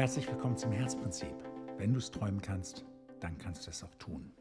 Herzlich 0.00 0.28
willkommen 0.28 0.56
zum 0.56 0.72
Herzprinzip. 0.72 1.34
Wenn 1.76 1.92
du 1.92 1.98
es 1.98 2.10
träumen 2.10 2.40
kannst, 2.40 2.86
dann 3.20 3.36
kannst 3.36 3.66
du 3.66 3.70
es 3.70 3.84
auch 3.84 3.94
tun. 3.96 4.32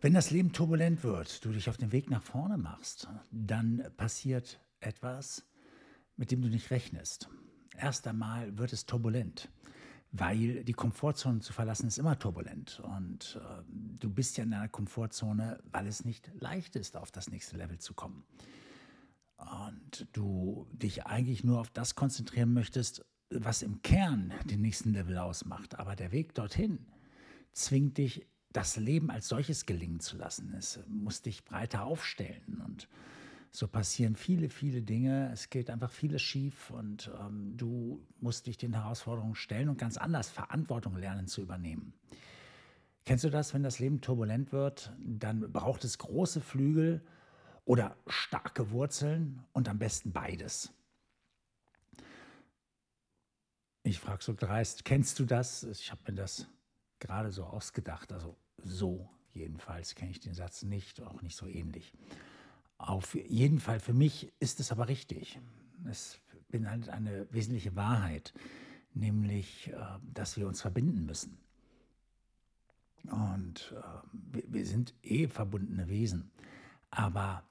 Wenn 0.00 0.14
das 0.14 0.30
Leben 0.30 0.52
turbulent 0.52 1.04
wird, 1.04 1.44
du 1.44 1.52
dich 1.52 1.68
auf 1.68 1.76
den 1.76 1.92
Weg 1.92 2.08
nach 2.08 2.22
vorne 2.22 2.56
machst, 2.56 3.06
dann 3.30 3.84
passiert 3.98 4.58
etwas, 4.80 5.44
mit 6.16 6.30
dem 6.30 6.40
du 6.40 6.48
nicht 6.48 6.70
rechnest. 6.70 7.28
Erst 7.76 8.06
einmal 8.06 8.56
wird 8.56 8.72
es 8.72 8.86
turbulent, 8.86 9.50
weil 10.12 10.64
die 10.64 10.72
Komfortzone 10.72 11.40
zu 11.40 11.52
verlassen 11.52 11.86
ist 11.86 11.98
immer 11.98 12.18
turbulent. 12.18 12.80
Und 12.80 13.38
äh, 13.44 13.62
du 14.00 14.08
bist 14.08 14.38
ja 14.38 14.44
in 14.44 14.54
einer 14.54 14.70
Komfortzone, 14.70 15.62
weil 15.72 15.86
es 15.86 16.06
nicht 16.06 16.30
leicht 16.40 16.74
ist, 16.74 16.96
auf 16.96 17.12
das 17.12 17.28
nächste 17.28 17.58
Level 17.58 17.80
zu 17.80 17.92
kommen. 17.92 18.24
Und 19.36 20.06
du 20.14 20.66
dich 20.72 21.04
eigentlich 21.04 21.44
nur 21.44 21.60
auf 21.60 21.68
das 21.68 21.96
konzentrieren 21.96 22.54
möchtest, 22.54 23.04
was 23.42 23.62
im 23.62 23.82
Kern 23.82 24.32
den 24.44 24.60
nächsten 24.60 24.92
Level 24.92 25.18
ausmacht. 25.18 25.78
Aber 25.78 25.96
der 25.96 26.12
Weg 26.12 26.34
dorthin 26.34 26.78
zwingt 27.52 27.98
dich, 27.98 28.26
das 28.52 28.76
Leben 28.76 29.10
als 29.10 29.28
solches 29.28 29.66
gelingen 29.66 30.00
zu 30.00 30.16
lassen. 30.16 30.54
Es 30.56 30.78
muss 30.86 31.22
dich 31.22 31.44
breiter 31.44 31.84
aufstellen. 31.84 32.62
Und 32.64 32.88
so 33.50 33.66
passieren 33.66 34.14
viele, 34.14 34.48
viele 34.48 34.82
Dinge. 34.82 35.30
Es 35.32 35.50
geht 35.50 35.70
einfach 35.70 35.90
vieles 35.90 36.22
schief 36.22 36.70
und 36.70 37.10
ähm, 37.20 37.56
du 37.56 38.00
musst 38.20 38.46
dich 38.46 38.56
den 38.56 38.72
Herausforderungen 38.72 39.34
stellen 39.34 39.68
und 39.68 39.78
ganz 39.78 39.96
anders 39.96 40.30
Verantwortung 40.30 40.96
lernen 40.96 41.26
zu 41.26 41.42
übernehmen. 41.42 41.94
Kennst 43.04 43.24
du 43.24 43.30
das, 43.30 43.52
wenn 43.52 43.62
das 43.62 43.80
Leben 43.80 44.00
turbulent 44.00 44.52
wird? 44.52 44.92
Dann 44.98 45.52
braucht 45.52 45.84
es 45.84 45.98
große 45.98 46.40
Flügel 46.40 47.04
oder 47.64 47.96
starke 48.06 48.70
Wurzeln 48.70 49.44
und 49.52 49.68
am 49.68 49.78
besten 49.78 50.12
beides. 50.12 50.72
Ich 53.86 54.00
frage 54.00 54.24
so 54.24 54.32
dreist, 54.32 54.86
kennst 54.86 55.18
du 55.18 55.26
das? 55.26 55.62
Ich 55.64 55.90
habe 55.90 56.00
mir 56.08 56.14
das 56.14 56.48
gerade 57.00 57.30
so 57.30 57.44
ausgedacht. 57.44 58.14
Also 58.14 58.34
so 58.56 59.10
jedenfalls 59.34 59.94
kenne 59.94 60.10
ich 60.10 60.20
den 60.20 60.32
Satz 60.32 60.62
nicht, 60.62 61.02
auch 61.02 61.20
nicht 61.20 61.36
so 61.36 61.46
ähnlich. 61.46 61.92
Auf 62.78 63.14
jeden 63.14 63.60
Fall 63.60 63.80
für 63.80 63.92
mich 63.92 64.32
ist 64.40 64.58
es 64.58 64.72
aber 64.72 64.88
richtig. 64.88 65.38
Es 65.84 66.18
beinhaltet 66.48 66.88
eine 66.88 67.30
wesentliche 67.30 67.76
Wahrheit, 67.76 68.32
nämlich, 68.94 69.68
äh, 69.68 69.76
dass 70.14 70.38
wir 70.38 70.48
uns 70.48 70.62
verbinden 70.62 71.04
müssen. 71.04 71.36
Und 73.10 73.74
äh, 73.76 74.38
wir 74.48 74.64
sind 74.64 74.94
eh 75.02 75.28
verbundene 75.28 75.88
Wesen. 75.88 76.30
Aber 76.90 77.44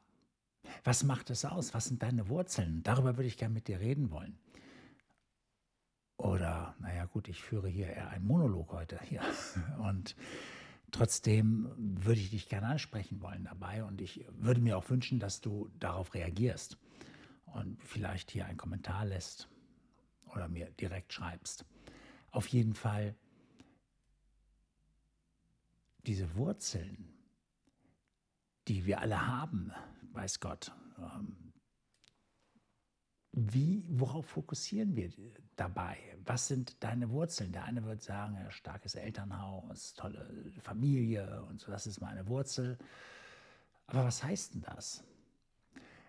was 0.84 1.04
macht 1.04 1.30
es 1.30 1.46
aus? 1.46 1.76
Was 1.76 1.86
sind 1.86 2.02
deine 2.02 2.28
Wurzeln? 2.28 2.82
Darüber 2.82 3.18
würde 3.18 3.28
ich 3.28 3.38
gerne 3.38 3.54
mit 3.54 3.68
dir 3.68 3.80
reden 3.80 4.10
wollen. 4.10 4.40
Oder, 6.24 6.74
naja 6.80 7.04
gut, 7.04 7.28
ich 7.28 7.42
führe 7.42 7.68
hier 7.68 7.88
eher 7.88 8.08
einen 8.08 8.26
Monolog 8.26 8.72
heute 8.72 8.98
hier. 9.02 9.22
Und 9.80 10.16
trotzdem 10.90 11.70
würde 11.76 12.22
ich 12.22 12.30
dich 12.30 12.48
gerne 12.48 12.68
ansprechen 12.68 13.22
wollen 13.22 13.44
dabei. 13.44 13.84
Und 13.84 14.00
ich 14.00 14.26
würde 14.32 14.62
mir 14.62 14.78
auch 14.78 14.90
wünschen, 14.90 15.20
dass 15.20 15.42
du 15.42 15.70
darauf 15.82 16.14
reagierst 16.14 16.78
und 17.48 17.84
vielleicht 17.84 18.32
hier 18.32 18.46
einen 18.46 18.58
Kommentar 18.58 19.04
lässt 19.04 19.50
oder 20.34 20.48
mir 20.48 20.72
direkt 20.80 21.12
schreibst. 21.12 21.66
Auf 22.32 22.48
jeden 22.48 22.74
Fall 22.74 23.16
diese 26.08 26.36
Wurzeln, 26.36 27.14
die 28.70 28.86
wir 28.86 29.02
alle 29.02 29.28
haben, 29.28 29.74
weiß 30.14 30.40
Gott, 30.40 30.72
ähm, 31.00 31.43
wie, 33.34 33.84
worauf 33.90 34.28
fokussieren 34.28 34.96
wir 34.96 35.12
dabei? 35.56 35.98
Was 36.24 36.48
sind 36.48 36.82
deine 36.84 37.10
Wurzeln? 37.10 37.52
Der 37.52 37.64
eine 37.66 37.84
wird 37.84 38.04
sagen, 38.04 38.36
ja, 38.36 38.52
starkes 38.52 38.94
Elternhaus, 38.94 39.96
tolle 39.96 40.52
Familie 40.62 41.44
und 41.50 41.60
so, 41.60 41.72
das 41.72 41.88
ist 41.88 42.00
meine 42.00 42.28
Wurzel. 42.28 42.78
Aber 43.88 44.06
was 44.06 44.24
heißt 44.24 44.54
denn 44.54 44.62
das? 44.62 45.04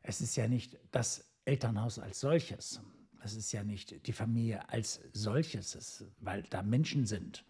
Es 0.03 0.21
ist 0.21 0.37
ja 0.37 0.49
nicht 0.49 0.79
das 0.93 1.25
Elternhaus 1.47 1.99
als 1.99 2.21
solches. 2.21 2.81
Es 3.23 3.35
ist 3.35 3.53
ja 3.53 3.65
nicht 3.65 4.07
die 4.07 4.13
Familie 4.13 4.69
als 4.69 5.01
solches, 5.15 6.05
weil 6.21 6.43
da 6.43 6.63
Menschen 6.63 7.07
sind, 7.07 7.47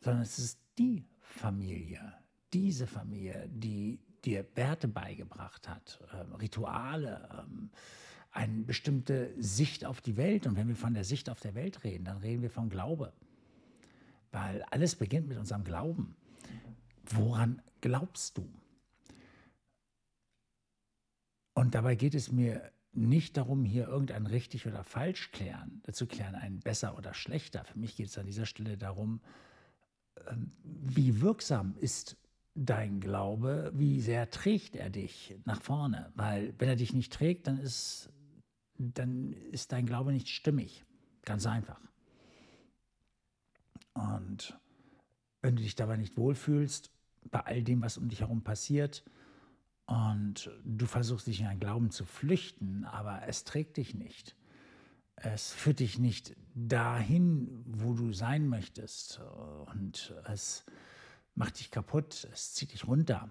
sondern 0.00 0.22
es 0.22 0.40
ist 0.40 0.58
die 0.78 1.04
Familie, 1.20 2.12
diese 2.52 2.88
Familie, 2.88 3.48
die 3.52 4.00
dir 4.24 4.44
Werte 4.56 4.88
beigebracht 4.88 5.68
hat, 5.68 6.00
äh, 6.10 6.16
Rituale, 6.36 7.28
ähm, 7.38 7.70
eine 8.34 8.64
bestimmte 8.64 9.32
Sicht 9.38 9.84
auf 9.84 10.00
die 10.00 10.16
Welt. 10.16 10.46
Und 10.46 10.56
wenn 10.56 10.68
wir 10.68 10.76
von 10.76 10.94
der 10.94 11.04
Sicht 11.04 11.30
auf 11.30 11.40
der 11.40 11.54
Welt 11.54 11.84
reden, 11.84 12.04
dann 12.04 12.18
reden 12.18 12.42
wir 12.42 12.50
vom 12.50 12.68
Glaube. 12.68 13.12
Weil 14.32 14.62
alles 14.70 14.96
beginnt 14.96 15.28
mit 15.28 15.38
unserem 15.38 15.64
Glauben. 15.64 16.16
Woran 17.06 17.62
glaubst 17.80 18.38
du? 18.38 18.48
Und 21.54 21.74
dabei 21.74 21.94
geht 21.94 22.14
es 22.14 22.32
mir 22.32 22.72
nicht 22.92 23.36
darum, 23.36 23.64
hier 23.64 23.88
irgendein 23.88 24.26
richtig 24.26 24.66
oder 24.66 24.82
falsch 24.82 25.30
klären, 25.30 25.82
zu 25.92 26.06
klären, 26.06 26.34
ein 26.34 26.60
besser 26.60 26.96
oder 26.98 27.14
schlechter. 27.14 27.64
Für 27.64 27.78
mich 27.78 27.96
geht 27.96 28.06
es 28.06 28.18
an 28.18 28.26
dieser 28.26 28.46
Stelle 28.46 28.76
darum, 28.76 29.20
ähm, 30.28 30.52
wie 30.62 31.20
wirksam 31.20 31.76
ist 31.80 32.16
dein 32.54 33.00
Glaube, 33.00 33.72
wie 33.74 34.00
sehr 34.00 34.30
trägt 34.30 34.76
er 34.76 34.90
dich 34.90 35.36
nach 35.44 35.60
vorne? 35.60 36.12
Weil 36.14 36.54
wenn 36.58 36.68
er 36.68 36.76
dich 36.76 36.92
nicht 36.92 37.12
trägt, 37.12 37.46
dann 37.46 37.58
ist, 37.58 38.10
dann 38.78 39.32
ist 39.32 39.72
dein 39.72 39.86
Glaube 39.86 40.12
nicht 40.12 40.28
stimmig. 40.28 40.84
Ganz 41.22 41.46
einfach. 41.46 41.80
Und 43.94 44.58
wenn 45.40 45.56
du 45.56 45.62
dich 45.62 45.76
dabei 45.76 45.96
nicht 45.96 46.16
wohlfühlst, 46.16 46.90
bei 47.30 47.40
all 47.40 47.62
dem, 47.62 47.82
was 47.82 47.96
um 47.96 48.08
dich 48.08 48.20
herum 48.20 48.42
passiert, 48.42 49.04
und 49.86 50.50
du 50.64 50.86
versuchst 50.86 51.26
dich 51.26 51.40
in 51.40 51.46
einen 51.46 51.60
Glauben 51.60 51.90
zu 51.90 52.06
flüchten, 52.06 52.84
aber 52.84 53.26
es 53.28 53.44
trägt 53.44 53.76
dich 53.76 53.94
nicht. 53.94 54.34
Es 55.16 55.52
führt 55.52 55.80
dich 55.80 55.98
nicht 55.98 56.34
dahin, 56.54 57.64
wo 57.66 57.92
du 57.92 58.12
sein 58.12 58.48
möchtest. 58.48 59.20
Und 59.66 60.14
es 60.24 60.64
macht 61.34 61.60
dich 61.60 61.70
kaputt, 61.70 62.26
es 62.32 62.54
zieht 62.54 62.72
dich 62.72 62.86
runter, 62.86 63.30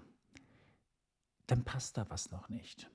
dann 1.47 1.63
passt 1.63 1.97
da 1.97 2.09
was 2.09 2.31
noch 2.31 2.49
nicht. 2.49 2.89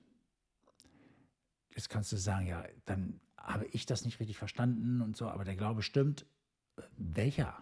Jetzt 1.78 1.90
kannst 1.90 2.10
du 2.10 2.16
sagen, 2.16 2.48
ja, 2.48 2.64
dann 2.86 3.20
habe 3.36 3.64
ich 3.66 3.86
das 3.86 4.04
nicht 4.04 4.18
richtig 4.18 4.36
verstanden 4.36 5.00
und 5.00 5.16
so, 5.16 5.28
aber 5.28 5.44
der 5.44 5.54
Glaube 5.54 5.82
stimmt. 5.82 6.26
Welcher 6.96 7.56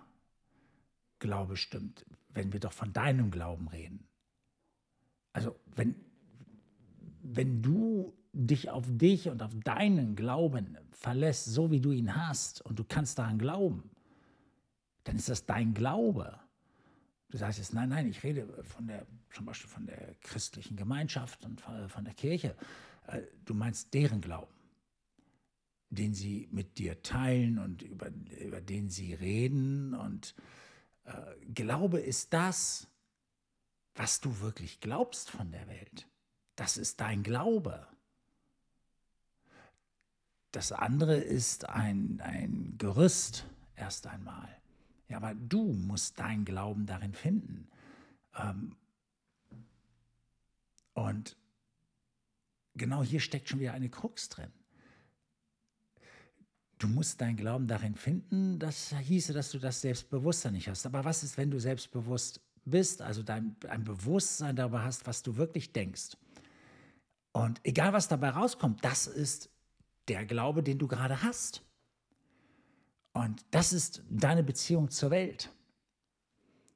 Glaube 1.18 1.58
stimmt, 1.58 2.06
wenn 2.30 2.50
wir 2.50 2.60
doch 2.60 2.72
von 2.72 2.94
deinem 2.94 3.30
Glauben 3.30 3.68
reden? 3.68 4.06
Also, 5.34 5.54
wenn, 5.74 5.96
wenn 7.24 7.60
du 7.60 8.16
dich 8.32 8.70
auf 8.70 8.86
dich 8.88 9.28
und 9.28 9.42
auf 9.42 9.52
deinen 9.64 10.16
Glauben 10.16 10.78
verlässt, 10.92 11.44
so 11.44 11.70
wie 11.70 11.82
du 11.82 11.92
ihn 11.92 12.16
hast, 12.16 12.62
und 12.62 12.78
du 12.78 12.84
kannst 12.84 13.18
daran 13.18 13.36
glauben, 13.36 13.90
dann 15.04 15.16
ist 15.16 15.28
das 15.28 15.44
dein 15.44 15.74
Glaube. 15.74 16.40
Du 17.28 17.36
sagst 17.36 17.58
jetzt, 17.58 17.74
nein, 17.74 17.90
nein, 17.90 18.06
ich 18.06 18.22
rede 18.22 18.48
von 18.64 18.86
der, 18.86 19.06
zum 19.30 19.44
Beispiel 19.44 19.68
von 19.68 19.84
der 19.84 20.14
christlichen 20.22 20.74
Gemeinschaft 20.74 21.44
und 21.44 21.60
von 21.60 22.04
der 22.06 22.14
Kirche. 22.14 22.56
Äh, 23.06 23.22
du 23.44 23.54
meinst 23.54 23.92
deren 23.94 24.20
Glauben, 24.20 24.54
den 25.90 26.14
sie 26.14 26.48
mit 26.50 26.78
dir 26.78 27.02
teilen 27.02 27.58
und 27.58 27.82
über, 27.82 28.10
über 28.40 28.60
den 28.60 28.90
sie 28.90 29.14
reden. 29.14 29.94
Und 29.94 30.34
äh, 31.04 31.36
Glaube 31.52 32.00
ist 32.00 32.32
das, 32.32 32.88
was 33.94 34.20
du 34.20 34.40
wirklich 34.40 34.80
glaubst 34.80 35.30
von 35.30 35.50
der 35.50 35.66
Welt. 35.68 36.06
Das 36.54 36.76
ist 36.76 37.00
dein 37.00 37.22
Glaube. 37.22 37.86
Das 40.52 40.72
andere 40.72 41.16
ist 41.16 41.68
ein, 41.68 42.20
ein 42.22 42.76
Gerüst 42.78 43.46
erst 43.74 44.06
einmal. 44.06 44.48
Ja, 45.08 45.18
aber 45.18 45.34
du 45.34 45.72
musst 45.72 46.18
deinen 46.18 46.44
Glauben 46.44 46.86
darin 46.86 47.12
finden. 47.12 47.68
Ähm, 48.34 48.74
und 50.94 51.36
genau 52.76 53.02
hier 53.02 53.20
steckt 53.20 53.48
schon 53.48 53.60
wieder 53.60 53.72
eine 53.72 53.88
Krux 53.88 54.28
drin. 54.28 54.50
Du 56.78 56.88
musst 56.88 57.20
deinen 57.20 57.36
Glauben 57.36 57.66
darin 57.66 57.94
finden, 57.94 58.58
das 58.58 58.94
hieße, 58.94 59.32
dass 59.32 59.50
du 59.50 59.58
das 59.58 59.80
Selbstbewusstsein 59.80 60.52
nicht 60.52 60.68
hast. 60.68 60.84
Aber 60.84 61.04
was 61.04 61.22
ist, 61.22 61.38
wenn 61.38 61.50
du 61.50 61.58
selbstbewusst 61.58 62.40
bist, 62.66 63.00
also 63.00 63.22
dein, 63.22 63.56
ein 63.68 63.84
Bewusstsein 63.84 64.56
darüber 64.56 64.82
hast, 64.84 65.06
was 65.06 65.22
du 65.22 65.36
wirklich 65.36 65.72
denkst? 65.72 66.16
Und 67.32 67.60
egal, 67.64 67.92
was 67.92 68.08
dabei 68.08 68.30
rauskommt, 68.30 68.84
das 68.84 69.06
ist 69.06 69.50
der 70.08 70.26
Glaube, 70.26 70.62
den 70.62 70.78
du 70.78 70.86
gerade 70.86 71.22
hast. 71.22 71.62
Und 73.12 73.44
das 73.50 73.72
ist 73.72 74.02
deine 74.10 74.42
Beziehung 74.42 74.90
zur 74.90 75.10
Welt. 75.10 75.50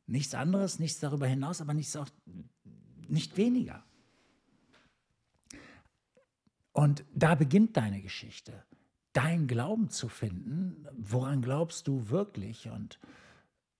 Nichts 0.07 0.35
anderes, 0.35 0.79
nichts 0.79 0.99
darüber 0.99 1.27
hinaus, 1.27 1.61
aber 1.61 1.75
nichts 1.75 1.95
auch 1.97 2.09
nicht 3.09 3.37
weniger. 3.37 3.85
Und 6.81 7.05
da 7.13 7.35
beginnt 7.35 7.77
deine 7.77 8.01
Geschichte. 8.01 8.65
dein 9.13 9.47
Glauben 9.47 9.91
zu 9.91 10.09
finden. 10.09 10.87
Woran 10.97 11.43
glaubst 11.43 11.87
du 11.89 12.09
wirklich? 12.09 12.69
Und 12.69 12.99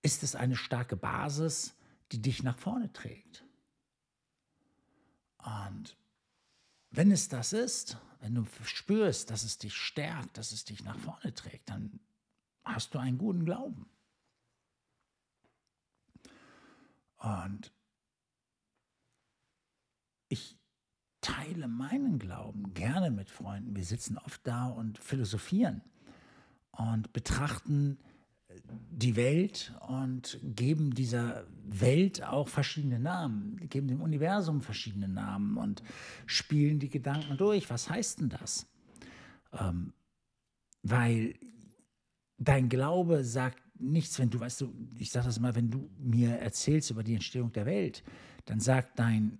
ist 0.03 0.23
es 0.23 0.35
eine 0.35 0.57
starke 0.57 0.97
Basis, 0.97 1.77
die 2.13 2.21
dich 2.21 2.43
nach 2.43 2.59
vorne 2.59 2.93
trägt? 2.93 3.43
Und 5.39 5.97
wenn 6.91 7.11
es 7.11 7.29
das 7.29 7.55
ist, 7.55 7.97
wenn 8.21 8.35
du 8.35 8.45
spürst, 8.65 9.31
dass 9.31 9.45
es 9.45 9.57
dich 9.57 9.75
stärkt, 9.75 10.37
dass 10.37 10.53
es 10.53 10.67
dich 10.67 10.85
nach 10.85 10.99
vorne 10.99 11.33
trägt, 11.33 11.71
dann 11.71 12.01
hast 12.65 12.93
du 12.95 12.99
einen 12.99 13.17
guten 13.17 13.47
Glauben. 13.47 13.89
Und 17.17 17.73
ich 20.29 20.60
teile 21.21 21.69
meinen 21.69 22.19
Glauben 22.19 22.75
gerne 22.75 23.11
mit 23.11 23.31
Freunden. 23.31 23.77
Wir 23.77 23.85
sitzen 23.85 24.19
oft 24.19 24.47
da 24.47 24.69
und 24.69 24.99
philosophieren 24.99 25.83
und 26.73 27.13
betrachten 27.13 27.99
die 28.91 29.17
Welt 29.17 29.73
und 29.87 30.39
geben 30.43 30.93
dieser 30.93 31.45
Welt 31.65 32.25
auch 32.25 32.49
verschiedene 32.49 32.99
Namen, 32.99 33.57
geben 33.69 33.89
dem 33.89 34.01
Universum 34.01 34.61
verschiedene 34.61 35.09
Namen 35.09 35.57
und 35.57 35.83
spielen 36.27 36.79
die 36.79 36.89
Gedanken 36.89 37.37
durch. 37.37 37.71
Was 37.71 37.89
heißt 37.89 38.21
denn 38.21 38.29
das? 38.31 38.67
Ähm, 39.53 39.93
weil 40.83 41.35
dein 42.39 42.69
Glaube 42.69 43.25
sagt 43.25 43.63
nichts, 43.79 44.19
wenn 44.19 44.31
du, 44.31 44.41
weißt 44.41 44.63
du, 44.63 44.75
ich 44.99 45.11
sage 45.11 45.27
das 45.27 45.41
mal, 45.41 45.55
wenn 45.55 45.71
du 45.71 45.89
mir 45.99 46.39
erzählst 46.39 46.91
über 46.91 47.03
die 47.03 47.15
Entstehung 47.15 47.53
der 47.53 47.67
Welt, 47.67 48.03
dann 48.47 48.61
sagt 48.61 48.99
dein, 48.99 49.39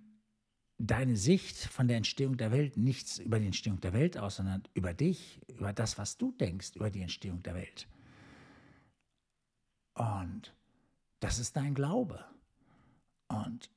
deine 0.87 1.15
Sicht 1.15 1.57
von 1.57 1.87
der 1.87 1.97
Entstehung 1.97 2.37
der 2.37 2.51
Welt 2.51 2.77
nichts 2.77 3.19
über 3.19 3.39
die 3.39 3.45
Entstehung 3.45 3.79
der 3.81 3.93
Welt 3.93 4.17
aus, 4.17 4.37
sondern 4.37 4.63
über 4.73 4.93
dich, 4.93 5.41
über 5.47 5.73
das, 5.73 5.97
was 5.97 6.17
du 6.17 6.31
denkst 6.31 6.75
über 6.75 6.89
die 6.89 7.01
Entstehung 7.01 7.43
der 7.43 7.55
Welt. 7.55 7.87
Und 9.93 10.53
das 11.19 11.39
ist 11.39 11.55
dein 11.55 11.75
Glaube. 11.75 12.25
Und 13.27 13.69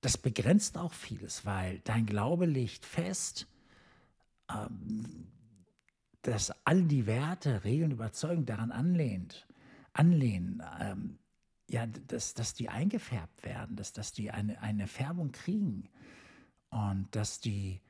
das 0.00 0.16
begrenzt 0.18 0.76
auch 0.78 0.92
vieles, 0.92 1.44
weil 1.44 1.80
dein 1.80 2.06
Glaube 2.06 2.46
legt 2.46 2.84
fest, 2.84 3.46
ähm, 4.50 5.28
dass 6.22 6.52
all 6.64 6.82
die 6.84 7.06
Werte, 7.06 7.64
Regeln, 7.64 7.90
Überzeugungen 7.90 8.46
daran 8.46 8.72
anlehnt, 8.72 9.46
anlehnen, 9.92 10.62
ähm, 10.80 11.18
ja, 11.68 11.86
dass, 11.86 12.34
dass 12.34 12.54
die 12.54 12.68
eingefärbt 12.68 13.44
werden, 13.44 13.76
dass, 13.76 13.92
dass 13.92 14.12
die 14.12 14.30
eine, 14.30 14.60
eine 14.60 14.86
Färbung 14.86 15.32
kriegen 15.32 15.88
und 16.70 17.08
dass 17.12 17.40
die 17.40 17.80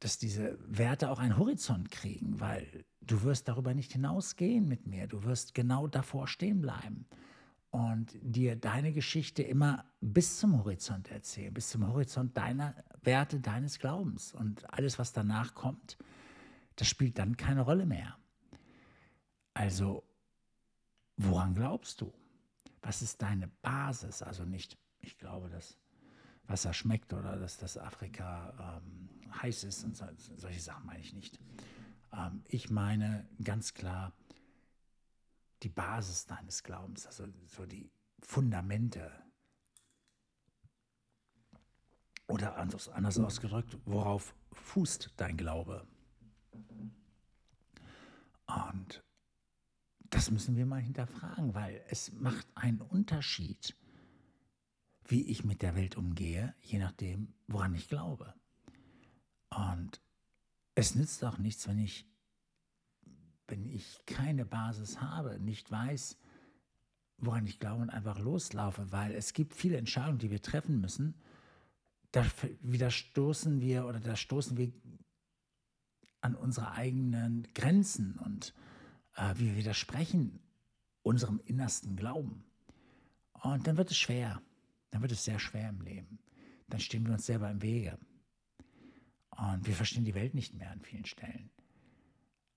dass 0.00 0.16
diese 0.16 0.58
Werte 0.66 1.10
auch 1.10 1.18
einen 1.18 1.36
Horizont 1.36 1.90
kriegen, 1.90 2.40
weil 2.40 2.86
du 3.02 3.22
wirst 3.22 3.48
darüber 3.48 3.74
nicht 3.74 3.92
hinausgehen 3.92 4.66
mit 4.66 4.86
mir. 4.86 5.06
Du 5.06 5.24
wirst 5.24 5.54
genau 5.54 5.86
davor 5.86 6.26
stehen 6.26 6.62
bleiben 6.62 7.06
und 7.70 8.18
dir 8.22 8.56
deine 8.56 8.92
Geschichte 8.92 9.42
immer 9.42 9.84
bis 10.00 10.38
zum 10.38 10.58
Horizont 10.58 11.10
erzählen, 11.10 11.52
bis 11.52 11.68
zum 11.68 11.86
Horizont 11.86 12.36
deiner 12.36 12.74
Werte, 13.02 13.40
deines 13.40 13.78
Glaubens. 13.78 14.34
Und 14.34 14.72
alles, 14.72 14.98
was 14.98 15.12
danach 15.12 15.54
kommt, 15.54 15.98
das 16.76 16.88
spielt 16.88 17.18
dann 17.18 17.36
keine 17.36 17.60
Rolle 17.60 17.84
mehr. 17.84 18.16
Also, 19.52 20.02
woran 21.18 21.54
glaubst 21.54 22.00
du? 22.00 22.12
Was 22.82 23.02
ist 23.02 23.20
deine 23.22 23.48
Basis? 23.62 24.22
Also 24.22 24.44
nicht, 24.44 24.78
ich 25.00 25.18
glaube, 25.18 25.48
dass 25.50 25.76
Wasser 26.46 26.72
schmeckt 26.72 27.12
oder 27.12 27.36
dass 27.36 27.58
das 27.58 27.78
Afrika 27.78 28.80
ähm, 28.82 29.08
heiß 29.42 29.64
ist 29.64 29.84
und 29.84 29.96
so, 29.96 30.06
solche 30.36 30.60
Sachen 30.60 30.86
meine 30.86 31.00
ich 31.00 31.12
nicht. 31.12 31.38
Ähm, 32.12 32.42
ich 32.48 32.70
meine 32.70 33.28
ganz 33.42 33.74
klar 33.74 34.12
die 35.62 35.68
Basis 35.68 36.26
deines 36.26 36.62
Glaubens, 36.62 37.06
also 37.06 37.26
so 37.46 37.66
die 37.66 37.90
Fundamente. 38.22 39.10
Oder 42.26 42.56
anders, 42.56 42.88
anders 42.88 43.18
ausgedrückt, 43.18 43.78
worauf 43.84 44.34
fußt 44.52 45.12
dein 45.16 45.36
Glaube? 45.36 45.86
Und 48.46 49.02
das 50.10 50.30
müssen 50.30 50.56
wir 50.56 50.66
mal 50.66 50.80
hinterfragen, 50.80 51.54
weil 51.54 51.82
es 51.88 52.12
macht 52.12 52.46
einen 52.54 52.80
Unterschied, 52.80 53.76
wie 55.06 55.22
ich 55.22 55.44
mit 55.44 55.62
der 55.62 55.76
Welt 55.76 55.96
umgehe, 55.96 56.54
je 56.62 56.78
nachdem, 56.78 57.32
woran 57.46 57.74
ich 57.74 57.88
glaube. 57.88 58.34
Und 59.50 60.00
es 60.74 60.94
nützt 60.94 61.24
auch 61.24 61.38
nichts, 61.38 61.66
wenn 61.68 61.78
ich, 61.78 62.06
wenn 63.46 63.64
ich 63.64 63.98
keine 64.06 64.44
Basis 64.44 65.00
habe, 65.00 65.38
nicht 65.40 65.70
weiß, 65.70 66.16
woran 67.18 67.46
ich 67.46 67.58
glaube 67.58 67.82
und 67.82 67.90
einfach 67.90 68.18
loslaufe, 68.18 68.90
weil 68.92 69.12
es 69.12 69.32
gibt 69.32 69.54
viele 69.54 69.76
Entscheidungen, 69.76 70.18
die 70.18 70.30
wir 70.30 70.42
treffen 70.42 70.80
müssen. 70.80 71.14
Da 72.12 72.24
widerstoßen 72.62 73.60
wir 73.60 73.86
oder 73.86 74.00
da 74.00 74.16
stoßen 74.16 74.56
wir 74.56 74.72
an 76.20 76.34
unsere 76.34 76.72
eigenen 76.72 77.46
Grenzen 77.54 78.16
und 78.16 78.54
äh, 79.20 79.38
wir 79.38 79.56
widersprechen 79.56 80.40
unserem 81.02 81.40
innersten 81.44 81.96
Glauben. 81.96 82.44
Und 83.32 83.66
dann 83.66 83.76
wird 83.76 83.90
es 83.90 83.98
schwer. 83.98 84.42
Dann 84.90 85.02
wird 85.02 85.12
es 85.12 85.24
sehr 85.24 85.38
schwer 85.38 85.68
im 85.68 85.80
Leben. 85.82 86.18
Dann 86.68 86.80
stehen 86.80 87.06
wir 87.06 87.12
uns 87.12 87.26
selber 87.26 87.50
im 87.50 87.62
Wege. 87.62 87.98
Und 89.30 89.66
wir 89.66 89.74
verstehen 89.74 90.04
die 90.04 90.14
Welt 90.14 90.34
nicht 90.34 90.54
mehr 90.54 90.70
an 90.70 90.80
vielen 90.80 91.04
Stellen. 91.04 91.50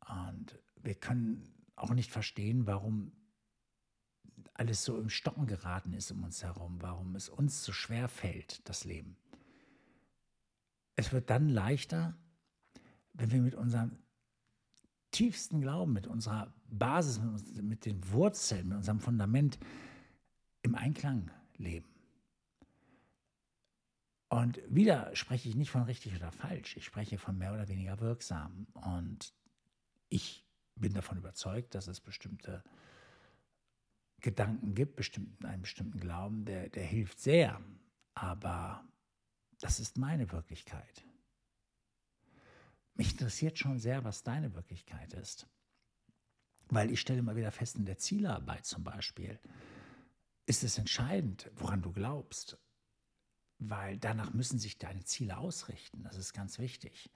Und 0.07 0.59
wir 0.81 0.95
können 0.95 1.53
auch 1.75 1.93
nicht 1.93 2.11
verstehen, 2.11 2.65
warum 2.65 3.13
alles 4.53 4.83
so 4.83 4.99
im 4.99 5.09
Stocken 5.09 5.47
geraten 5.47 5.93
ist 5.93 6.11
um 6.11 6.23
uns 6.23 6.43
herum, 6.43 6.81
warum 6.81 7.15
es 7.15 7.29
uns 7.29 7.63
so 7.63 7.71
schwer 7.71 8.07
fällt, 8.07 8.67
das 8.67 8.83
Leben. 8.83 9.15
Es 10.95 11.11
wird 11.11 11.29
dann 11.29 11.49
leichter, 11.49 12.15
wenn 13.13 13.31
wir 13.31 13.41
mit 13.41 13.55
unserem 13.55 14.02
tiefsten 15.13 15.61
Glauben, 15.61 15.93
mit 15.93 16.07
unserer 16.07 16.53
Basis, 16.69 17.21
mit, 17.61 17.85
den 17.85 18.11
Wurzeln, 18.11 18.67
mit 18.67 18.77
unserem 18.77 18.99
Fundament 18.99 19.57
im 20.63 20.75
Einklang 20.75 21.31
leben. 21.55 21.87
Und 24.27 24.59
wieder 24.67 25.15
spreche 25.15 25.47
ich 25.47 25.55
nicht 25.55 25.69
von 25.69 25.83
richtig 25.83 26.15
oder 26.15 26.31
falsch, 26.31 26.75
ich 26.75 26.85
spreche 26.85 27.17
von 27.17 27.37
mehr 27.37 27.53
oder 27.53 27.67
weniger 27.67 27.99
wirksam. 27.99 28.65
Und 28.73 29.33
ich 30.09 30.43
bin 30.75 30.93
davon 30.93 31.19
überzeugt, 31.19 31.75
dass 31.75 31.87
es 31.87 32.01
bestimmte 32.01 32.63
Gedanken 34.19 34.73
gibt, 34.73 34.95
bestimmten, 34.95 35.45
einen 35.45 35.61
bestimmten 35.61 35.99
Glauben, 35.99 36.45
der, 36.45 36.69
der 36.69 36.83
hilft 36.83 37.19
sehr. 37.19 37.61
Aber 38.15 38.83
das 39.59 39.79
ist 39.79 39.97
meine 39.97 40.31
Wirklichkeit. 40.31 41.05
Mich 42.95 43.11
interessiert 43.11 43.57
schon 43.57 43.79
sehr, 43.79 44.03
was 44.03 44.23
deine 44.23 44.53
Wirklichkeit 44.53 45.13
ist. 45.13 45.47
Weil 46.69 46.91
ich 46.91 47.01
stelle 47.01 47.19
immer 47.19 47.35
wieder 47.35 47.51
fest, 47.51 47.75
in 47.75 47.85
der 47.85 47.97
Zielarbeit 47.97 48.65
zum 48.65 48.83
Beispiel, 48.83 49.39
ist 50.45 50.63
es 50.63 50.77
entscheidend, 50.77 51.49
woran 51.55 51.81
du 51.81 51.91
glaubst 51.91 52.57
weil 53.69 53.97
danach 53.97 54.33
müssen 54.33 54.59
sich 54.59 54.77
deine 54.77 55.03
Ziele 55.03 55.37
ausrichten. 55.37 56.03
Das 56.03 56.17
ist 56.17 56.33
ganz 56.33 56.59
wichtig. 56.59 57.09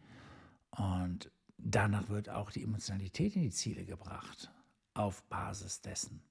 Und 0.71 1.31
danach 1.57 2.09
wird 2.09 2.29
auch 2.29 2.51
die 2.51 2.63
Emotionalität 2.63 3.35
in 3.35 3.41
die 3.41 3.51
Ziele 3.51 3.85
gebracht, 3.85 4.51
auf 4.93 5.23
Basis 5.23 5.81
dessen. 5.81 6.21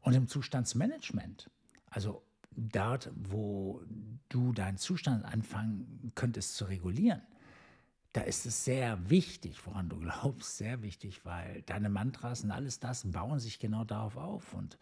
Und 0.00 0.14
im 0.14 0.28
Zustandsmanagement, 0.28 1.50
also 1.86 2.22
dort, 2.50 3.10
wo 3.14 3.82
du 4.28 4.52
deinen 4.52 4.78
Zustand 4.78 5.24
anfangen 5.24 6.12
könntest 6.14 6.56
zu 6.56 6.66
regulieren, 6.66 7.22
da 8.12 8.22
ist 8.22 8.46
es 8.46 8.64
sehr 8.64 9.10
wichtig, 9.10 9.66
woran 9.66 9.88
du 9.88 9.98
glaubst, 9.98 10.56
sehr 10.56 10.82
wichtig, 10.82 11.24
weil 11.24 11.62
deine 11.62 11.88
Mantras 11.88 12.42
und 12.42 12.50
alles 12.50 12.80
das 12.80 13.10
bauen 13.10 13.38
sich 13.38 13.58
genau 13.58 13.84
darauf 13.84 14.16
auf. 14.16 14.54
Und 14.54 14.78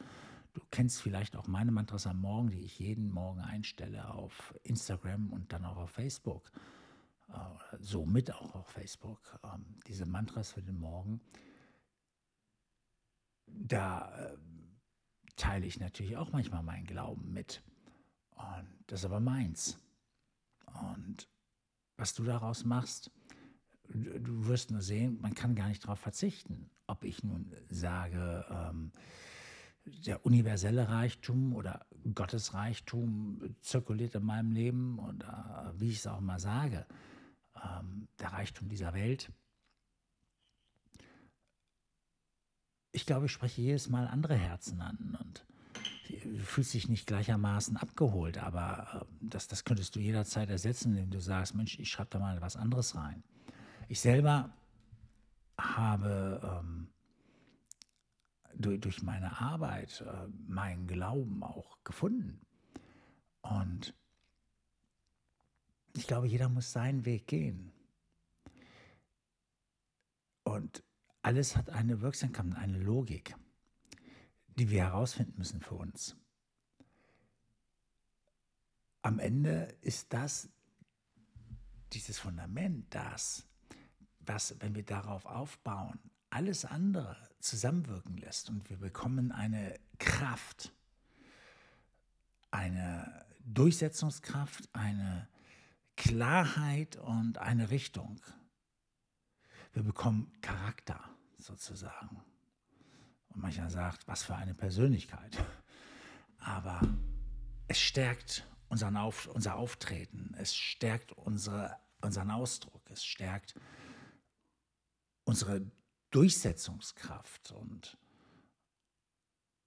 Du 0.56 0.62
kennst 0.70 1.02
vielleicht 1.02 1.36
auch 1.36 1.46
meine 1.48 1.70
Mantras 1.70 2.06
am 2.06 2.18
Morgen, 2.22 2.48
die 2.48 2.62
ich 2.62 2.78
jeden 2.78 3.10
Morgen 3.10 3.40
einstelle 3.40 4.08
auf 4.14 4.58
Instagram 4.62 5.30
und 5.30 5.52
dann 5.52 5.66
auch 5.66 5.76
auf 5.76 5.90
Facebook. 5.90 6.50
Äh, 7.28 7.76
somit 7.78 8.32
auch 8.32 8.54
auf 8.54 8.66
Facebook. 8.68 9.38
Ähm, 9.44 9.78
diese 9.86 10.06
Mantras 10.06 10.52
für 10.52 10.62
den 10.62 10.80
Morgen. 10.80 11.20
Da 13.46 14.16
äh, 14.18 14.38
teile 15.36 15.66
ich 15.66 15.78
natürlich 15.78 16.16
auch 16.16 16.32
manchmal 16.32 16.62
meinen 16.62 16.86
Glauben 16.86 17.34
mit. 17.34 17.62
Und 18.30 18.66
das 18.86 19.00
ist 19.00 19.04
aber 19.04 19.20
meins. 19.20 19.78
Und 20.94 21.28
was 21.96 22.14
du 22.14 22.24
daraus 22.24 22.64
machst, 22.64 23.10
du 23.88 24.46
wirst 24.46 24.70
nur 24.70 24.82
sehen, 24.82 25.18
man 25.20 25.34
kann 25.34 25.54
gar 25.54 25.68
nicht 25.68 25.84
darauf 25.84 26.00
verzichten. 26.00 26.70
Ob 26.86 27.04
ich 27.04 27.22
nun 27.22 27.52
sage, 27.68 28.44
ähm, 28.50 28.92
der 29.84 30.24
universelle 30.26 30.88
Reichtum 30.88 31.54
oder 31.54 31.86
Gottes 32.14 32.54
Reichtum 32.54 33.56
zirkuliert 33.60 34.14
in 34.14 34.24
meinem 34.24 34.52
Leben 34.52 34.98
äh, 35.22 35.80
wie 35.80 35.90
ich 35.90 35.98
es 35.98 36.06
auch 36.06 36.20
mal 36.20 36.40
sage, 36.40 36.86
ähm, 37.62 38.08
der 38.18 38.32
Reichtum 38.32 38.68
dieser 38.68 38.94
Welt, 38.94 39.30
ich 42.92 43.06
glaube, 43.06 43.26
ich 43.26 43.32
spreche 43.32 43.60
jedes 43.60 43.88
Mal 43.88 44.08
andere 44.08 44.36
Herzen 44.36 44.80
an 44.80 45.18
und 45.20 45.46
fühlst 46.42 46.74
dich 46.74 46.88
nicht 46.88 47.06
gleichermaßen 47.06 47.76
abgeholt, 47.76 48.38
aber 48.38 49.02
äh, 49.02 49.04
das, 49.20 49.48
das 49.48 49.64
könntest 49.64 49.96
du 49.96 50.00
jederzeit 50.00 50.50
ersetzen, 50.50 50.92
indem 50.92 51.10
du 51.10 51.20
sagst, 51.20 51.54
Mensch, 51.54 51.78
ich 51.78 51.90
schreibe 51.90 52.10
da 52.10 52.18
mal 52.18 52.40
was 52.40 52.56
anderes 52.56 52.94
rein. 52.94 53.22
Ich 53.88 54.00
selber 54.00 54.52
habe 55.58 56.40
ähm, 56.60 56.88
durch, 58.54 58.80
durch, 58.80 59.02
meine 59.02 59.40
Arbeit 59.40 60.04
äh, 60.06 60.28
meinen 60.46 60.86
Glauben 60.86 61.42
auch 61.42 61.78
gefunden. 61.84 62.40
Und 63.42 63.94
ich 65.94 66.06
glaube, 66.06 66.26
jeder 66.26 66.48
muss 66.48 66.72
seinen 66.72 67.04
Weg 67.04 67.26
gehen. 67.26 67.72
Und 70.44 70.82
alles 71.22 71.56
hat 71.56 71.70
eine 71.70 72.00
Wirksamkeit, 72.00 72.54
eine 72.56 72.78
Logik, 72.78 73.34
die 74.56 74.70
wir 74.70 74.84
herausfinden 74.84 75.34
müssen 75.36 75.60
für 75.60 75.74
uns. 75.74 76.16
Am 79.02 79.18
Ende 79.18 79.76
ist 79.82 80.12
das, 80.12 80.48
dieses 81.92 82.18
Fundament, 82.18 82.92
das, 82.94 83.46
was, 84.20 84.56
wenn 84.60 84.74
wir 84.74 84.84
darauf 84.84 85.26
aufbauen, 85.26 86.00
alles 86.30 86.64
andere 86.64 87.16
zusammenwirken 87.38 88.16
lässt 88.16 88.50
und 88.50 88.68
wir 88.68 88.78
bekommen 88.78 89.30
eine 89.30 89.78
Kraft, 89.98 90.72
eine 92.50 93.24
Durchsetzungskraft, 93.44 94.68
eine 94.72 95.28
Klarheit 95.96 96.96
und 96.96 97.38
eine 97.38 97.70
Richtung. 97.70 98.20
Wir 99.72 99.82
bekommen 99.82 100.32
Charakter 100.40 101.00
sozusagen. 101.38 102.22
Und 103.36 103.42
mancher 103.42 103.68
sagt, 103.68 104.08
was 104.08 104.22
für 104.22 104.34
eine 104.34 104.54
Persönlichkeit. 104.54 105.36
Aber 106.38 106.80
es 107.68 107.78
stärkt 107.78 108.48
unseren 108.70 108.96
Auf, 108.96 109.26
unser 109.26 109.56
Auftreten, 109.56 110.34
es 110.38 110.56
stärkt 110.56 111.12
unsere, 111.12 111.76
unseren 112.00 112.30
Ausdruck, 112.30 112.90
es 112.90 113.04
stärkt 113.04 113.54
unsere 115.24 115.70
Durchsetzungskraft 116.12 117.52
und 117.52 117.98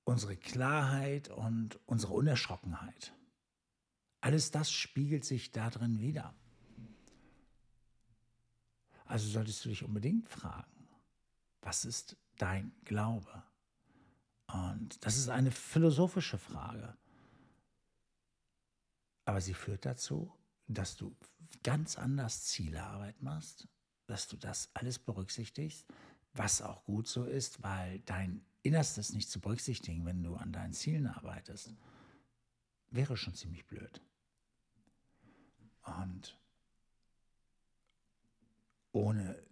unsere 0.03 0.35
Klarheit 0.35 1.29
und 1.29 1.79
unsere 1.85 2.13
Unerschrockenheit. 2.13 3.13
Alles 4.19 4.49
das 4.49 4.71
spiegelt 4.71 5.25
sich 5.25 5.51
darin 5.51 5.99
wieder. 5.99 6.33
Also 9.05 9.29
solltest 9.29 9.63
du 9.63 9.69
dich 9.69 9.83
unbedingt 9.83 10.27
fragen, 10.27 10.88
was 11.61 11.85
ist 11.85 12.17
dein 12.38 12.71
Glaube? 12.83 13.43
Und 14.51 15.06
das 15.06 15.18
ist 15.18 15.29
eine 15.29 15.51
philosophische 15.51 16.38
Frage. 16.38 16.98
Aber 19.25 19.41
sie 19.41 19.53
führt 19.53 19.86
dazu, 19.86 20.34
dass 20.68 20.96
du 20.96 21.15
ganz 21.63 21.98
anders 21.98 22.46
Zielearbeit 22.46 23.22
machst, 23.22 23.68
dass 24.08 24.27
du 24.27 24.38
das 24.38 24.70
alles 24.74 24.98
berücksichtigst, 24.98 25.86
was 26.34 26.62
auch 26.62 26.84
gut 26.86 27.08
so 27.08 27.25
ist, 27.25 27.62
weil 27.62 28.00
dein 28.00 28.44
Innerstes 28.63 29.13
nicht 29.13 29.29
zu 29.29 29.39
berücksichtigen, 29.39 30.06
wenn 30.06 30.24
du 30.24 30.36
an 30.36 30.51
deinen 30.51 30.74
Zielen 30.74 31.08
arbeitest, 31.08 31.74
wäre 32.89 33.18
schon 33.18 33.36
ziemlich 33.36 33.65
blöd. 33.68 34.01
Und 35.84 36.39
ohne 38.91 39.44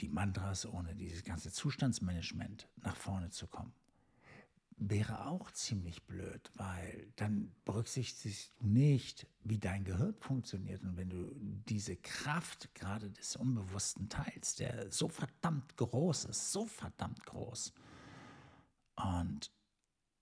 die 0.00 0.08
Mantras, 0.08 0.66
ohne 0.66 0.94
dieses 0.94 1.24
ganze 1.24 1.50
Zustandsmanagement 1.50 2.68
nach 2.76 2.96
vorne 2.96 3.30
zu 3.30 3.46
kommen. 3.46 3.72
Wäre 4.86 5.26
auch 5.26 5.50
ziemlich 5.50 6.02
blöd, 6.04 6.50
weil 6.56 7.10
dann 7.16 7.54
berücksichtigst 7.64 8.52
du 8.60 8.66
nicht, 8.66 9.26
wie 9.42 9.58
dein 9.58 9.84
Gehirn 9.84 10.14
funktioniert. 10.20 10.82
Und 10.82 10.98
wenn 10.98 11.08
du 11.08 11.30
diese 11.34 11.96
Kraft 11.96 12.74
gerade 12.74 13.10
des 13.10 13.36
Unbewussten 13.36 14.10
teilst, 14.10 14.60
der 14.60 14.92
so 14.92 15.08
verdammt 15.08 15.78
groß 15.78 16.26
ist, 16.26 16.52
so 16.52 16.66
verdammt 16.66 17.24
groß, 17.24 17.72
und 18.96 19.50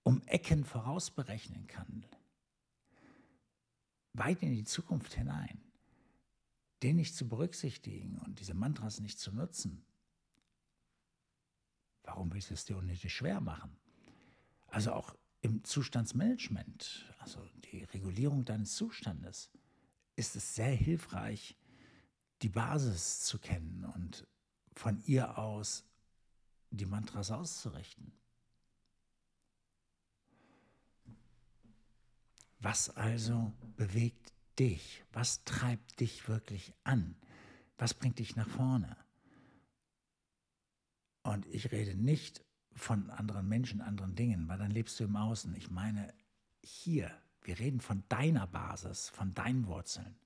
um 0.04 0.22
Ecken 0.26 0.64
vorausberechnen 0.64 1.66
kann, 1.66 2.06
weit 4.12 4.42
in 4.42 4.52
die 4.52 4.64
Zukunft 4.64 5.14
hinein, 5.14 5.60
den 6.84 6.96
nicht 6.96 7.16
zu 7.16 7.28
berücksichtigen 7.28 8.18
und 8.18 8.38
diese 8.38 8.54
Mantras 8.54 9.00
nicht 9.00 9.18
zu 9.18 9.32
nutzen, 9.32 9.84
warum 12.04 12.32
willst 12.32 12.50
du 12.50 12.54
es 12.54 12.64
dir 12.64 12.76
unnötig 12.76 13.12
schwer 13.12 13.40
machen? 13.40 13.76
Also 14.72 14.94
auch 14.94 15.14
im 15.42 15.62
Zustandsmanagement, 15.64 17.04
also 17.18 17.46
die 17.70 17.84
Regulierung 17.84 18.46
deines 18.46 18.74
Zustandes, 18.74 19.50
ist 20.16 20.34
es 20.34 20.54
sehr 20.54 20.74
hilfreich, 20.74 21.58
die 22.40 22.48
Basis 22.48 23.20
zu 23.20 23.38
kennen 23.38 23.84
und 23.84 24.26
von 24.74 24.98
ihr 25.04 25.36
aus 25.36 25.84
die 26.70 26.86
Mantras 26.86 27.30
auszurichten. 27.30 28.12
Was 32.58 32.88
also 32.96 33.52
bewegt 33.76 34.32
dich? 34.58 35.04
Was 35.12 35.44
treibt 35.44 36.00
dich 36.00 36.28
wirklich 36.28 36.72
an? 36.82 37.14
Was 37.76 37.92
bringt 37.92 38.20
dich 38.20 38.36
nach 38.36 38.48
vorne? 38.48 38.96
Und 41.24 41.44
ich 41.48 41.70
rede 41.72 41.94
nicht 41.94 42.42
von 42.74 43.10
anderen 43.10 43.48
Menschen, 43.48 43.80
anderen 43.80 44.14
Dingen, 44.14 44.48
weil 44.48 44.58
dann 44.58 44.70
lebst 44.70 44.98
du 44.98 45.04
im 45.04 45.16
Außen. 45.16 45.54
Ich 45.54 45.70
meine 45.70 46.12
hier, 46.62 47.10
wir 47.42 47.58
reden 47.58 47.80
von 47.80 48.04
deiner 48.08 48.46
Basis, 48.46 49.08
von 49.10 49.34
deinen 49.34 49.66
Wurzeln. 49.66 50.16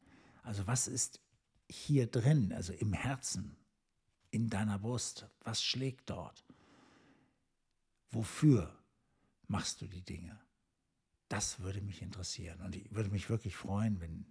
Also 0.42 0.66
was 0.66 0.86
ist 0.86 1.20
hier 1.68 2.06
drin, 2.06 2.52
also 2.52 2.72
im 2.72 2.92
Herzen, 2.92 3.56
in 4.30 4.48
deiner 4.48 4.78
Brust? 4.78 5.28
Was 5.40 5.62
schlägt 5.62 6.10
dort? 6.10 6.44
Wofür 8.10 8.78
machst 9.48 9.80
du 9.80 9.86
die 9.86 10.02
Dinge? 10.02 10.38
Das 11.28 11.60
würde 11.60 11.80
mich 11.80 12.02
interessieren 12.02 12.60
und 12.60 12.76
ich 12.76 12.94
würde 12.94 13.10
mich 13.10 13.28
wirklich 13.28 13.56
freuen, 13.56 14.00
wenn 14.00 14.24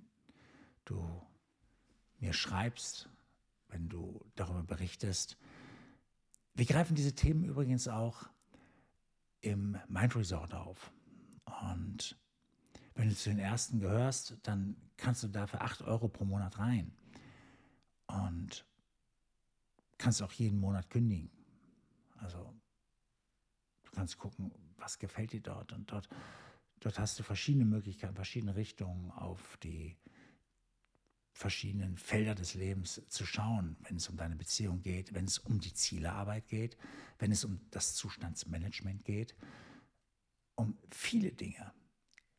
du 0.85 1.21
mir 2.19 2.31
schreibst, 2.33 3.09
wenn 3.67 3.89
du 3.89 4.25
darüber 4.35 4.63
berichtest. 4.63 5.37
Wir 6.55 6.65
greifen 6.65 6.95
diese 6.95 7.13
Themen 7.13 7.43
übrigens 7.43 7.87
auch 7.87 8.29
im 9.41 9.77
Mind 9.87 10.15
Resort 10.15 10.53
auf. 10.53 10.91
Und 11.71 12.17
wenn 12.95 13.09
du 13.09 13.15
zu 13.15 13.29
den 13.29 13.39
ersten 13.39 13.79
gehörst, 13.79 14.37
dann 14.43 14.75
kannst 14.97 15.23
du 15.23 15.27
dafür 15.27 15.61
8 15.61 15.83
Euro 15.83 16.07
pro 16.07 16.25
Monat 16.25 16.57
rein. 16.57 16.93
Und 18.07 18.65
kannst 19.97 20.21
auch 20.21 20.31
jeden 20.31 20.59
Monat 20.59 20.89
kündigen. 20.89 21.29
Also 22.17 22.53
du 23.83 23.91
kannst 23.91 24.17
gucken, 24.17 24.51
was 24.77 24.97
gefällt 24.97 25.33
dir 25.33 25.41
dort. 25.41 25.73
Und 25.73 25.91
dort 25.91 26.09
Dort 26.85 26.99
hast 26.99 27.17
du 27.17 27.23
verschiedene 27.23 27.65
Möglichkeiten, 27.65 28.13
verschiedene 28.13 28.55
Richtungen 28.55 29.09
auf 29.09 29.57
die 29.63 29.97
verschiedenen 31.35 31.97
Felder 31.97 32.33
des 32.33 32.53
Lebens 32.53 33.01
zu 33.09 33.25
schauen, 33.25 33.75
wenn 33.81 33.97
es 33.97 34.09
um 34.09 34.17
deine 34.17 34.35
Beziehung 34.35 34.81
geht, 34.81 35.13
wenn 35.13 35.25
es 35.25 35.37
um 35.37 35.59
die 35.59 35.73
Zielearbeit 35.73 36.47
geht, 36.47 36.77
wenn 37.19 37.31
es 37.31 37.43
um 37.43 37.59
das 37.71 37.95
Zustandsmanagement 37.95 39.03
geht, 39.05 39.35
um 40.55 40.77
viele 40.89 41.31
Dinge, 41.31 41.73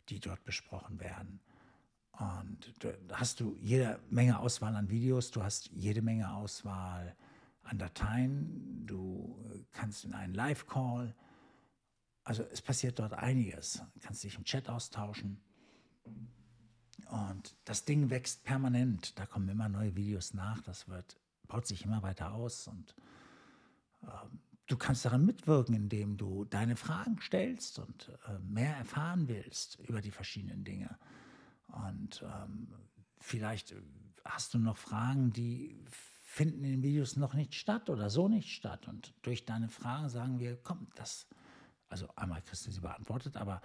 die 0.09 0.19
dort 0.19 0.43
besprochen 0.45 0.99
werden. 0.99 1.41
Und 2.13 2.75
da 2.81 3.21
hast 3.21 3.41
du 3.41 3.57
jede 3.61 4.01
Menge 4.09 4.39
Auswahl 4.39 4.75
an 4.75 4.89
Videos, 4.89 5.31
du 5.31 5.43
hast 5.43 5.71
jede 5.73 6.01
Menge 6.01 6.33
Auswahl 6.33 7.15
an 7.63 7.79
Dateien, 7.79 8.87
du 8.87 9.39
kannst 9.73 10.05
in 10.05 10.15
einen 10.15 10.33
Live-Call 10.33 11.15
also 12.27 12.43
es 12.51 12.61
passiert 12.61 12.99
dort 12.99 13.13
einiges. 13.13 13.85
Du 13.95 14.01
kannst 14.01 14.25
dich 14.25 14.35
im 14.37 14.43
Chat 14.43 14.69
austauschen. 14.69 15.41
Und 17.09 17.55
das 17.65 17.85
Ding 17.85 18.11
wächst 18.11 18.45
permanent. 18.45 19.19
Da 19.19 19.27
kommen 19.27 19.49
immer 19.49 19.69
neue 19.69 19.95
Videos 19.95 20.35
nach. 20.35 20.61
Das 20.63 20.89
wird, 20.89 21.17
baut 21.47 21.67
sich 21.67 21.85
immer 21.85 22.03
weiter 22.03 22.33
aus. 22.35 22.67
Und 22.69 22.95
äh, 24.03 24.07
du 24.67 24.77
kannst 24.77 25.05
daran 25.05 25.25
mitwirken, 25.25 25.75
indem 25.75 26.17
du 26.17 26.45
deine 26.45 26.77
Fragen 26.77 27.19
stellst 27.21 27.79
und 27.79 28.11
äh, 28.27 28.39
mehr 28.41 28.77
erfahren 28.77 29.29
willst 29.29 29.79
über 29.81 30.01
die 30.01 30.11
verschiedenen 30.11 30.65
Dinge. 30.65 30.99
Und 31.69 32.23
ähm, 32.23 32.69
vielleicht 33.21 33.75
hast 34.25 34.55
du 34.55 34.59
noch 34.59 34.77
Fragen, 34.77 35.33
die 35.33 35.77
finden 36.23 36.65
in 36.65 36.73
den 36.73 36.83
Videos 36.83 37.17
noch 37.17 37.35
nicht 37.35 37.55
statt 37.55 37.89
oder 37.89 38.11
so 38.11 38.29
nicht 38.29 38.53
statt. 38.53 38.89
Und 38.89 39.15
durch 39.23 39.45
deine 39.45 39.69
Fragen 39.69 40.09
sagen 40.09 40.41
wir, 40.41 40.57
komm, 40.57 40.89
das 40.97 41.29
also 41.89 42.09
einmal 42.17 42.43
kriegst 42.43 42.67
du 42.67 42.71
sie 42.71 42.81
beantwortet, 42.81 43.37
aber 43.37 43.61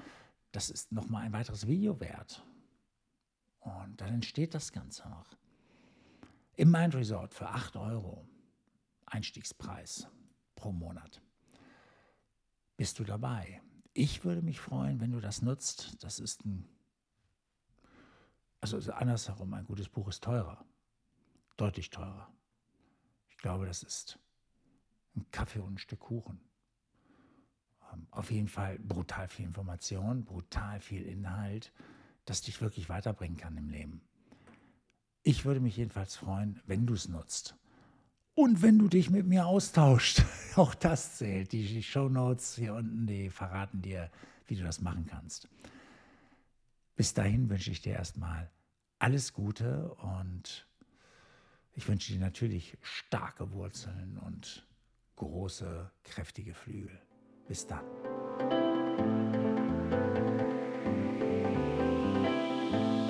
das 0.51 0.69
ist 0.69 0.91
nochmal 0.91 1.23
ein 1.23 1.33
weiteres 1.33 1.67
Video 1.67 1.99
wert. 1.99 2.43
Und 3.61 4.01
dann 4.01 4.15
entsteht 4.15 4.53
das 4.53 4.71
Ganze 4.71 5.07
noch. 5.09 5.37
Im 6.55 6.71
Mind 6.71 6.95
Resort 6.95 7.33
für 7.33 7.47
8 7.47 7.75
Euro 7.77 8.27
Einstiegspreis 9.05 10.07
pro 10.55 10.71
Monat. 10.71 11.21
bist 12.77 12.97
du 12.97 13.03
dabei. 13.03 13.61
Ich 13.93 14.23
würde 14.23 14.41
mich 14.41 14.59
freuen, 14.59 14.99
wenn 14.99 15.11
du 15.11 15.19
das 15.19 15.41
nutzt. 15.41 16.03
Das 16.03 16.19
ist 16.19 16.45
ein, 16.45 16.67
also 18.59 18.91
andersherum, 18.93 19.53
ein 19.53 19.65
gutes 19.65 19.89
Buch 19.89 20.07
ist 20.07 20.23
teurer, 20.23 20.65
deutlich 21.57 21.89
teurer. 21.89 22.31
Ich 23.29 23.37
glaube, 23.37 23.65
das 23.65 23.83
ist 23.83 24.17
ein 25.15 25.29
Kaffee 25.31 25.59
und 25.59 25.73
ein 25.73 25.77
Stück 25.77 25.99
Kuchen. 25.99 26.39
Ähm, 27.93 28.07
auf 28.11 28.31
jeden 28.31 28.47
Fall 28.47 28.79
brutal 28.79 29.27
viel 29.27 29.45
Information, 29.45 30.23
brutal 30.23 30.79
viel 30.79 31.03
Inhalt, 31.03 31.73
das 32.31 32.41
dich 32.41 32.61
wirklich 32.61 32.87
weiterbringen 32.87 33.35
kann 33.35 33.57
im 33.57 33.69
Leben. 33.69 34.01
Ich 35.21 35.43
würde 35.43 35.59
mich 35.59 35.75
jedenfalls 35.75 36.15
freuen, 36.15 36.61
wenn 36.65 36.85
du 36.85 36.93
es 36.93 37.09
nutzt. 37.09 37.57
Und 38.35 38.61
wenn 38.61 38.79
du 38.79 38.87
dich 38.87 39.09
mit 39.09 39.27
mir 39.27 39.45
austauscht, 39.45 40.23
auch 40.55 40.73
das 40.73 41.17
zählt. 41.17 41.51
Die, 41.51 41.83
Show 41.83 42.07
Notes 42.07 42.55
hier 42.55 42.73
unten, 42.73 43.05
die 43.05 43.29
verraten 43.29 43.81
dir, 43.81 44.09
wie 44.47 44.55
du 44.55 44.63
das 44.63 44.79
machen 44.79 45.05
kannst. 45.07 45.49
Bis 46.95 47.13
dahin 47.13 47.49
wünsche 47.49 47.71
ich 47.71 47.81
dir 47.81 47.95
erstmal 47.95 48.49
alles 48.97 49.33
Gute 49.33 49.93
und 49.95 50.65
ich 51.73 51.85
wünsche 51.89 52.13
dir 52.13 52.19
natürlich 52.19 52.77
starke 52.81 53.51
Wurzeln 53.51 54.17
und 54.19 54.65
große, 55.17 55.91
kräftige 56.03 56.53
Flügel. 56.53 56.97
Bis 57.49 57.67
dann. 57.67 57.83